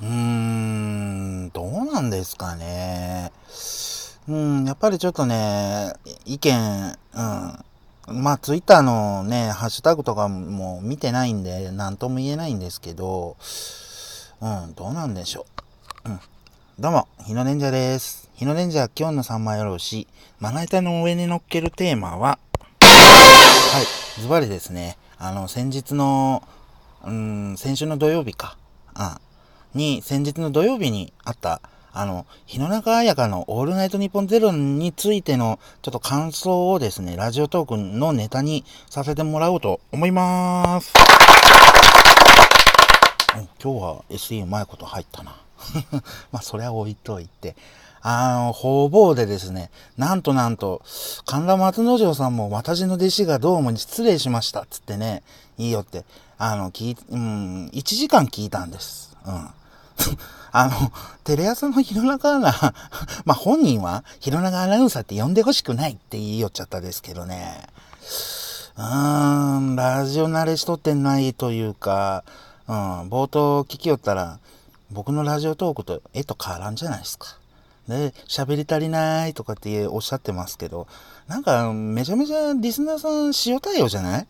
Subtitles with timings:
[0.00, 3.32] うーん、どうなんですかね。
[4.28, 5.92] うん、やっぱりちょっとね、
[6.24, 7.22] 意見、う
[8.12, 8.22] ん。
[8.22, 13.36] まあ、ツイッターのね、ハッシュタグとかも見てないんで、なんとも言えないんですけど、
[14.40, 15.46] うん、どうなんでしょ
[16.04, 16.10] う。
[16.10, 16.20] うん。
[16.78, 18.30] どうも、日野忍者です。
[18.34, 20.06] 日野忍者今日の三枚おろし、
[20.38, 22.38] まな板の上に乗っけるテーマは、
[22.80, 23.82] は
[24.16, 24.96] い、ズバリですね。
[25.18, 26.46] あの、先日の、
[27.04, 28.56] うん、先週の土曜日か。
[28.94, 29.20] あ
[29.74, 31.60] に、先日の土曜日にあった、
[31.92, 40.92] あの、日野中彩香のオールナイトニッポンゼロについてのちょっと感想をですね、ラジオトークのネタにさせてもらおうと思います。
[43.62, 45.36] 今日は SE うまいこと入ったな。
[46.30, 47.56] まあ、それは置いといて。
[48.00, 50.82] あの、方々でですね、なんとなんと、
[51.26, 55.22] 神田松之丞さんも私の弟子がどうも失礼しました、つってね、
[55.58, 56.04] いいよって、
[56.38, 59.16] あの、聞い、うん、1時間聞いたんです。
[59.26, 59.50] うん。
[60.52, 60.92] あの、
[61.24, 62.52] テレ朝の弘中アナ、
[63.24, 67.66] まあ、本人は弘中アナウンサーって呼んでほしくないって言いよっちゃったですけどね。
[68.76, 72.24] うーん、ラジオ慣れしとってないというか、
[72.66, 74.38] うん、冒頭聞きよったら、
[74.90, 77.36] 僕のラジオトークと絵と変わらんじゃないですか。
[77.88, 80.86] で、喋り足りないとかっておっしゃってますけど、
[81.26, 84.26] なんか、めちゃめちゃリスナーさん塩対応じゃない？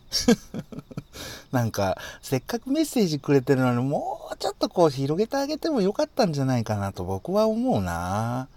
[1.51, 8.47] なんか、せっかくメッセージくれてるのに、もうちょっとこう広げてあげてもよかったんじゃないかなと僕は思うな。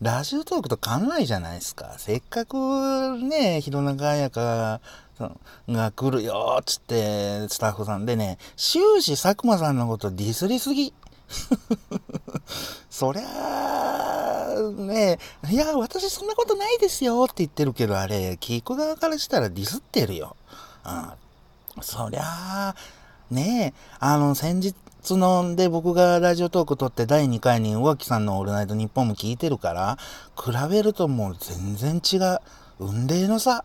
[0.00, 1.94] ラジオトークと考えじゃないですか。
[1.98, 2.56] せっかく
[3.18, 4.80] ね、弘中彩香
[5.68, 10.94] が来るよ、つって、スタッフさんでね、終始佐久間さんのことディスりすぎ。
[12.90, 15.18] そりゃあ、ね
[15.50, 20.36] いや、私そんなことないですよって言ってるけど、あれ、聞く側からしたらディスってるよ。
[20.84, 21.82] うん。
[21.82, 22.74] そりゃあ、
[23.30, 24.74] ねえ、あの、先日
[25.14, 29.98] ので僕がラジオトーク撮って第2回に浮気さんのオールナイトニッポンも聞いてるから、
[30.36, 32.38] 比べるともう全然違う。
[32.80, 33.64] 運命の差。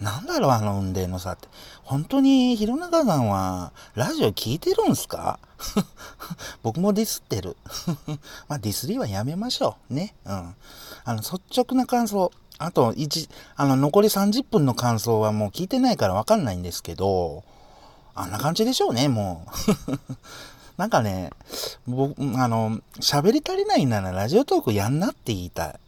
[0.00, 1.48] なんだろう、あの運命の差って。
[1.82, 5.38] 本当に、弘中さんは、ラジオ聞いてるんすか？
[6.62, 7.56] 僕もディスってる。
[8.48, 9.94] まあ、ディスりはやめましょう。
[9.94, 10.14] ね。
[10.24, 10.54] うん。
[11.04, 12.30] あの、率直な感想。
[12.58, 17.42] あと、一、あの、残り30分の感想はもう聞いてないからわかんないんですけど、
[18.14, 19.50] あんな感じでしょうね、もう。
[20.80, 21.28] なんかね、
[21.86, 25.80] 僕、あの、喋り足りないならラジオトークやんなって言いたい。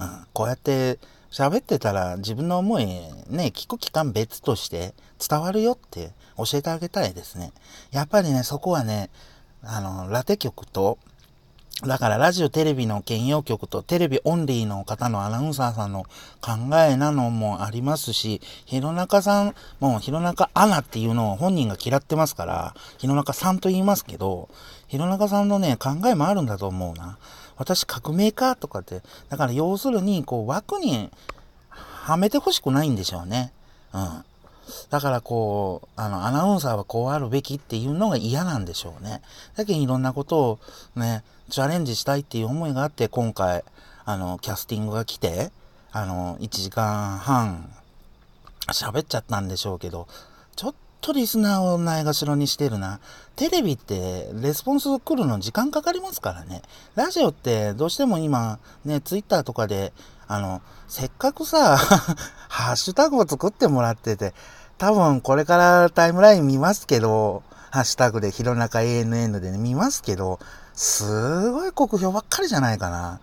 [0.00, 0.26] うん。
[0.32, 0.98] こうやって、
[1.30, 7.52] 喋ってたら自分の思いね、聞く期間別として伝わるよって教えてあげたいですね。
[7.90, 9.10] やっぱりね、そこはね、
[9.62, 10.96] あの、ラテ曲と、
[11.86, 16.06] だからラジオテレビの兼用局とテレビオンリーの方のアナウンサーさんの
[16.40, 24.48] 考えなのもありますし、弘中さん、もう弘中アナっていうのを本人が嫌ってますから、弘中さんと言いますけど、
[24.88, 27.16] 弘中さんのね、考えもあるんだと思うな。
[27.56, 31.10] 私革命家とかって、だから要するに、こう枠に
[31.70, 33.52] はめてほしくないんでしょうね。
[33.92, 34.24] うん。
[34.90, 39.22] だからこう、あの、アナウンサーはこうあるべきっていうのが嫌なんでしょうね。
[39.56, 40.58] だけどいろんなことを
[40.96, 43.64] ね、チャレンジしたいっていう思いがあって、今回、
[44.04, 45.50] あの、キャスティングが来て、
[45.92, 47.70] あの、1時間半
[48.68, 50.06] 喋っちゃったんでしょうけど、
[50.56, 53.00] ちょっとリスナーをないがしろにしてるな。
[53.36, 56.62] テレビってレスポンス来るの時間かかりますからね。
[56.94, 59.92] ラジオってどうしても今、ね、ツイッターとかで、
[60.26, 61.76] あの、せっかくさ、
[62.48, 64.34] ハッシュタグを作ってもらってて、
[64.78, 70.38] 多分これからタイムライン見ますけど、ハッシュタグで弘中 ANN でね、見ますけど、
[70.72, 73.20] すごい酷評ばっかりじゃないかな。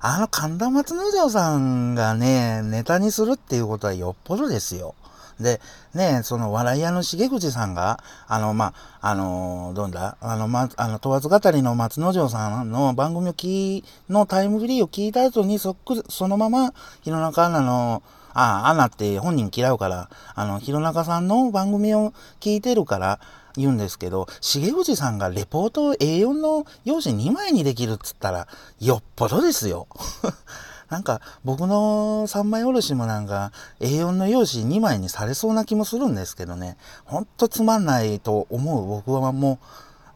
[0.00, 4.94] あの神田松之丞さんがね、ネタにするっていうことはよっぽどですよ。
[5.40, 5.60] で、
[5.94, 10.16] ね、その笑い屋の重口さんが、あの、まあ、あの、どんだ？
[10.20, 16.72] あの、ま、あの、問わず語りの松之丞さんの番組を聞のタイムフリーを聞いた後にそっくり、そのまま、
[17.02, 18.02] 弘中アナの、
[18.34, 23.20] あ、アナって本人嫌うから、あの、弘中さんの番組を聞いてるから、
[23.56, 28.46] 言うんですけど、重藤さんがレポートを A4 の用紙2枚にできるっつったら、
[28.80, 29.88] よっぽどですよ。
[30.88, 36.78] なんか、僕の三枚おろしもなんか、A4 の用紙2枚にされそうな気もするんですけどね。
[37.04, 39.58] ほんとつまんないと思う僕はも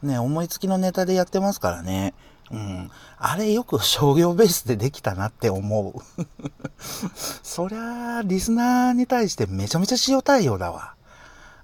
[0.02, 2.14] う、ね、思いつきのネタでやってますからね。
[2.52, 2.90] うん。
[3.18, 5.94] あれよく商業ベースでできたなって思う。
[7.42, 10.94] そりゃリスナーに対してめちゃめちゃ塩対応だわ。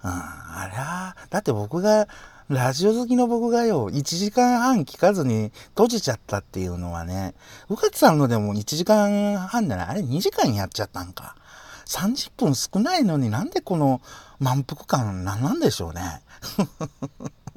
[0.03, 0.11] うん。
[0.11, 2.09] あら、だって僕が、
[2.49, 7.35] ラジオ好きの僕がよ、1時間半聞かずに閉じちゃったっていうのはね、
[7.69, 9.87] うかつさんのでも1時間半じゃない？
[9.89, 11.37] あれ2時間やっちゃったんか。
[11.87, 14.01] 30分少ないのになんでこの
[14.39, 16.23] 満腹感なんなんでしょうね。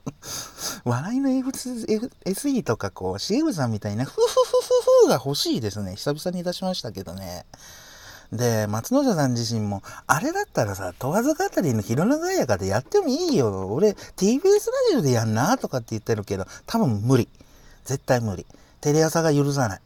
[0.86, 5.96] 笑いの SE とかこう、シーブさんみたいな、ふふふふふが欲しいですね。
[5.96, 7.46] 久々に出しましたけどね。
[8.32, 13.68] で、松之丞さん自身も、あれだったらさ、問わず語りの広長やかでやってもいいよ。
[13.68, 14.60] 俺、TBS ラ
[14.92, 17.28] ジオでやんなとかって言ってるけど、多分無理。
[17.84, 18.46] 絶対無理。
[18.80, 19.82] テレ朝が許さない。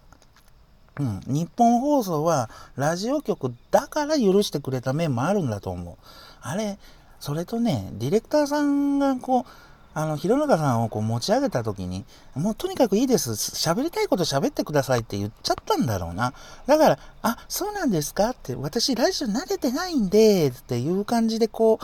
[0.99, 1.21] うん。
[1.25, 5.95] 日本放送は、ラジオ局だから許してくれた面もあるんだと思う。
[6.41, 6.77] あれ、
[7.19, 9.45] それとね、ディレクターさんがこう、
[9.97, 12.03] あの、弘中さんをこう持ち上げた時に、
[12.35, 13.31] もうとにかくいいです。
[13.31, 16.33] 喋りたいこと喋ってくださいって言っちゃったんだろうな。
[16.67, 18.31] だから、あ、そうなんですか？
[18.31, 21.79] って、私ラジオ慣れてないんで、っていう感じでこ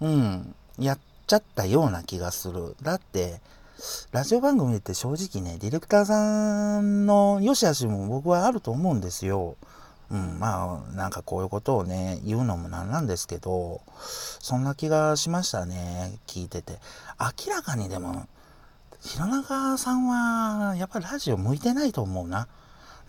[0.00, 2.74] う、うん、やっちゃったような気がする。
[2.80, 3.42] だって、
[4.12, 9.56] ラジオ番組って正直ね、ディレクターさんの良し悪しも僕はあると思うんですよ。
[10.10, 16.78] うん、まあ、なんかこういうことをね、言うのもなんなんですけど、そんな気がしましたね、聞いてて。
[17.18, 18.26] 明らかにでも、
[19.00, 22.46] 弘中さんは、やっぱりラジオ向いてないと思うな。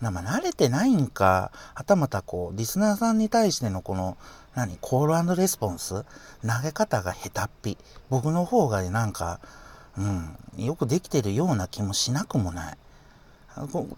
[0.00, 4.16] なまあ、慣れてないんか、はたまたこう、リスナーさんに対してのこの、
[4.54, 6.04] 何、コールレスポンス
[6.42, 7.78] 投げ方が下手っぴ。
[8.08, 9.40] 僕の方がなんか、
[9.96, 12.78] うん、よくできてるような気もしなくもない。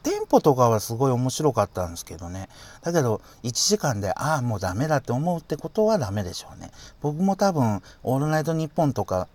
[0.02, 2.48] テンポとかはすごい面白かったんですけどね。
[2.82, 6.70] だけど、1時間で、ああ、もうダメだって思うってことはダメでしょうね。
[7.00, 9.28] 僕も多分、オールナイトニッポンとか、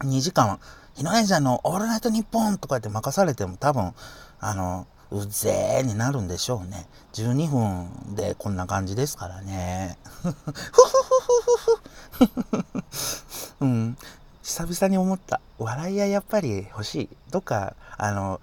[0.00, 0.58] 2時間、
[0.96, 3.92] 日野ちゃんのオールナイトニッポンとかって任されても多分、
[4.40, 6.86] あの、うぜーになるんでしょうね。
[7.12, 9.98] 12分でこんな感じですからね。
[10.22, 10.52] ふふふ
[12.26, 12.36] ふ
[13.58, 13.64] ふ。
[13.64, 13.96] うん。
[14.42, 15.40] 久々に思った。
[15.58, 17.08] 笑いはやっぱり欲しい。
[17.30, 18.40] どっか、あの、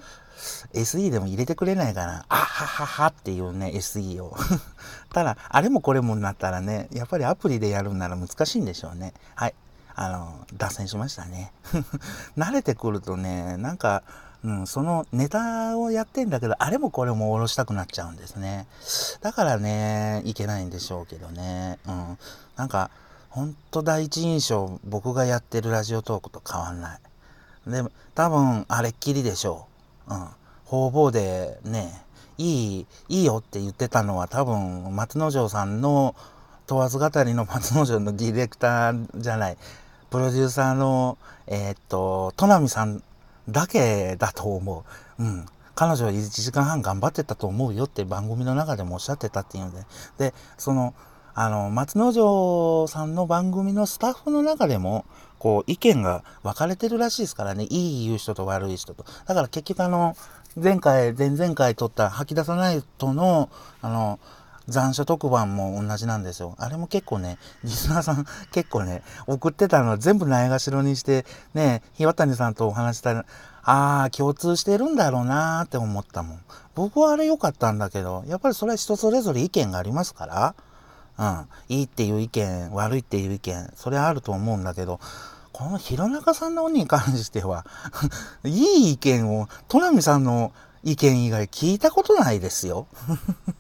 [0.74, 2.26] SE でも入れてくれないかな。
[2.30, 4.36] あはははっていうね、SE を。
[5.14, 9.14] ただ、あれもこれもなったらね、やっぱりアプリでやるんなら難しいんでしょうね。
[9.36, 9.56] はい。
[9.96, 11.52] あの、脱線しましたね。
[12.38, 14.04] 慣れてくるとね、なんか、
[14.44, 18.66] うん、そのネタをやってんだけど、あれもこれも下ろしたくなっちゃうんですね。
[19.22, 21.78] だからね、いけないんでしょうけどね。
[21.88, 22.18] うん。
[22.56, 22.90] なんか、
[23.30, 27.00] ほんと第一印象、僕がやってるラジオトークと変わんない。
[27.68, 29.71] でも、多分、あれっきりでしょう。
[30.12, 30.28] うん、
[30.66, 32.04] 方々でね、
[32.38, 36.16] いい、いいよって言ってたのは多分、松之丞さんの、
[36.68, 39.58] 問わず語りの松之丞のディレクターじゃない、
[40.10, 41.18] プロデューサーの、
[41.48, 43.04] えー、っと、戸波さん
[43.50, 44.86] だけだと思
[45.20, 45.24] う。
[45.24, 45.46] うん。
[45.74, 49.86] 彼女は1時間半頑張ってたと思うよって番組の中でもおっしゃってたっていうので。
[50.18, 50.94] で、その、
[51.34, 55.06] あの、松之丞さんの番組のスタッフの中でも、
[55.42, 57.64] こう、意見が分かれてるらしいですからね。
[57.64, 59.06] いい言う人と悪い人と。
[59.26, 60.16] だから結局あの、
[60.56, 63.50] 前回、前々回撮った吐き出さないとの、
[63.82, 64.20] あの、
[64.68, 66.54] 残暑特番も同じなんですよ。
[66.60, 73.26] あれも結構ね、リスナーさん結構ね、送ってたの全部ないがしろにして、ね、日渡谷さんとお話したら、
[73.64, 76.40] ああ、共通してるんだろうなーって思ったもん。
[76.76, 80.56] 僕はあれ良かったんだけど、やっぱりそれは人それぞれ意見がありますから、
[81.18, 85.00] うん、いいっていう意見、悪いっていう意見、それはあると思うんだけど、
[85.52, 87.66] この弘中さんの鬼に関しては
[88.44, 90.54] いい意見を、戸波さんの
[90.84, 92.88] 意見以外聞いたことないですよ。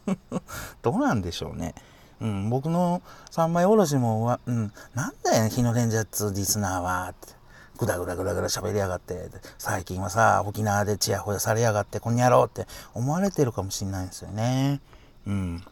[0.82, 1.76] どうなんでしょうね。
[2.20, 3.02] うん、僕の
[3.32, 7.42] 三枚おろしも、うん、なんだよ、日のレンジャーリスナーは、って。
[7.78, 14.80] ぐだぐだぐだぐだ喋りやがって、最近はさ、沖縄でチヤホヤされやがって、こんにゃろうって思われてるかもしんないんですよね。
[15.26, 15.64] うん。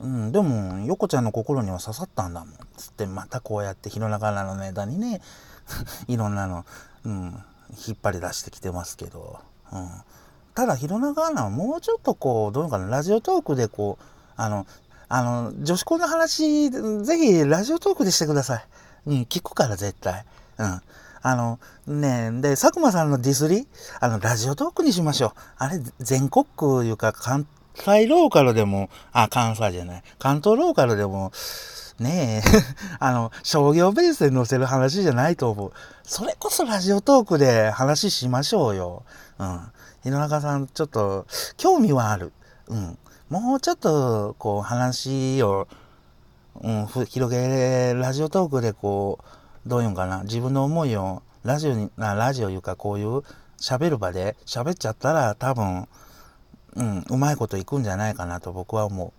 [0.00, 2.52] うん、でも、横ちゃんの心には刺さったんだもん。
[2.76, 5.20] つって、またこうやって弘中菜のネタにね、
[6.08, 6.64] いろんなの、
[7.04, 7.44] うん、
[7.86, 9.40] 引っ張り出してきてますけど。
[9.72, 9.90] うん、
[10.54, 14.04] ただ、弘中アナはもうちょっとこう、どういうかな、ラジオトークでこう、
[14.36, 14.66] あの、
[15.08, 18.64] あの、女子校の話、ぜひラジオトークでしてください。
[19.06, 20.24] うん、聞くから絶対。
[20.58, 20.82] うん。
[21.22, 23.66] あの、ねで、佐久間さんのディスり
[24.00, 25.32] あの、ラジオトークにしましょう。
[25.58, 30.02] あれ、全国区いうか、関西ローカルでも、あ、関西じゃない。
[30.18, 31.32] 関東ローカルでも、
[31.98, 32.50] ねえ、
[32.98, 35.72] あの、商業ベースで載せる話じゃないと思う。
[36.02, 39.02] それこそラジオトークで話しましょうよ。
[39.38, 39.60] うん。
[40.02, 42.32] 日野中さん、ちょっと、興味はある。
[42.68, 42.98] うん。
[43.28, 45.68] もうちょっと、こう、話を、
[46.62, 53.22] うん、広げ、ラジオトークでこう、どういうんかな、自分の思いを、ラジオに、ラジオいうかこういう
[53.60, 55.86] 喋る場で喋っちゃったら多分、
[56.76, 59.12] うん、うまいこといくんじゃないかなと僕は思う。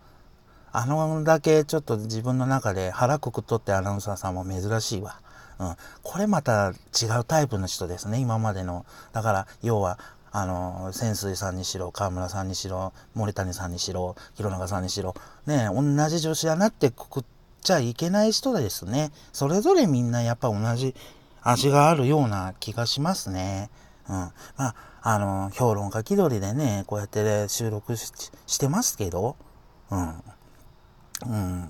[0.73, 5.19] あのだけちょっと自分の中で腹くくっとってアナウンサーさんも珍しいわ。
[5.59, 5.75] うん。
[6.01, 8.85] これまた違うタイプの人ですね、今までの。
[9.11, 9.99] だから、要は、
[10.31, 15.13] あの、潜水さんにしろ、河村さんにしろ、森谷さんにしろ、弘中さんにしろ、
[15.45, 17.23] ね同じ女子アナってくくっ
[17.61, 19.11] ちゃいけない人ですね。
[19.33, 20.95] それぞれみんなやっぱ同じ、
[21.43, 23.69] 味があるような気がしますね。
[24.07, 24.15] うん。
[24.15, 29.35] まあ、あの、評論家気取りでね、こうやって、ね、収録してますけど、
[29.89, 30.23] うん。
[31.25, 31.69] うん。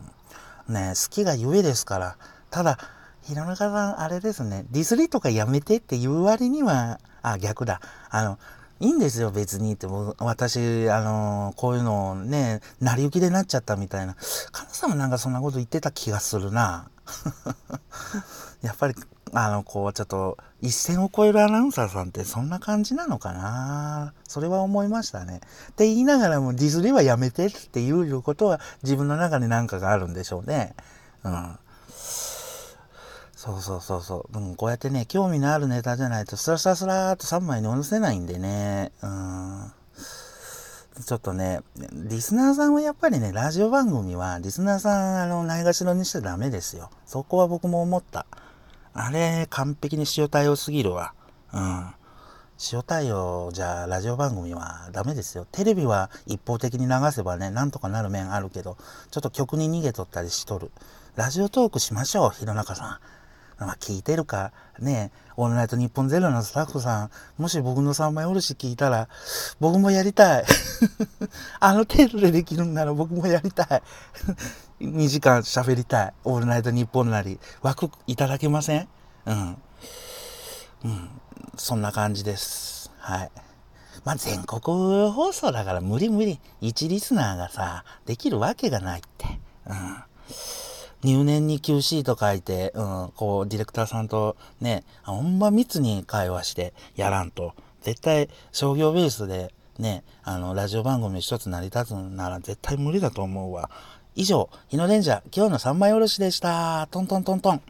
[0.67, 2.17] ね、好きがゆえですから。
[2.49, 2.77] ただ、
[3.23, 7.79] 平中さん、あれですね、ディスリとかやめてって言う割には、あ、逆だ。
[8.09, 8.39] あの、
[8.81, 9.87] いいんですよ、別にって。
[10.19, 14.15] 私、あの、こういうのをね、成り行きでなっちゃったみたいな。
[14.51, 16.89] 神様なんかそんなこと言ってた気がするな。
[18.61, 18.95] やっぱり、
[19.33, 25.41] あの、こう、ちょっと、一線を越えるアナウンサーさんってそんな感じなのかなそれは思いましたね。
[25.71, 30.75] って言いながらも、ディスりはやめてっていうことは自分の中に何かがあるんでしょうね。
[31.23, 31.57] うん。
[33.35, 34.37] そうそうそうそう。
[34.37, 38.91] うん、こうやってね、興味のあるネタじゃないと、スラスラスラーっと3枚に載せないんでね。
[39.01, 39.71] うん。
[40.99, 41.61] ちょっとね、
[41.93, 46.89] リスナーさんはやっぱりね、ラジオ番組は、リスナーさん、あの、ないがしろにしちゃダメですよ。
[47.05, 48.25] そこは僕も思った。
[48.93, 51.13] あれ、完璧に塩対応すぎるわ。
[51.53, 51.93] うん。
[52.71, 55.47] 塩対応じゃラジオ番組はダメですよ。
[55.51, 58.77] テレビは一方的に流せばね、なんとかなる面あるけど、
[59.09, 60.71] ちょっと曲に逃げとったりしとる。
[61.15, 62.99] ラジオトークしましょう、弘中さん。
[63.65, 69.07] まあ、聞いてるか、ね、オールナイトニッポンゼロのスタッフさん、もし僕の3枚おろし聞いたら、
[69.59, 70.45] 僕もやりたい。
[71.61, 73.83] あの程度でできるんなら僕もやりたい。
[74.81, 76.13] 2時間喋りたい。
[76.23, 77.39] オールナイトニッポンなり。
[77.61, 78.87] 枠いただけません？
[79.27, 79.57] うん。
[80.85, 81.09] うん。
[81.55, 82.91] そんな感じです。
[82.97, 83.31] はい。
[84.03, 86.39] まあ、全国放送だから無理無理。
[86.61, 89.39] 1リスナーがさ、できるわけがないって。
[89.67, 90.03] うん。
[91.03, 97.53] 入念に QC と書いて、うん、こう、ディレクターさんとね、ほんま密に会話してやらんと。
[97.81, 103.69] 絶対商業ベースでね、あの、ラジオ番組一つ成り立つなら絶対無理だと思うわ。
[104.15, 106.87] 以上、日のレンジャー、今日の三枚おろしでした。
[106.91, 107.61] トントントントン。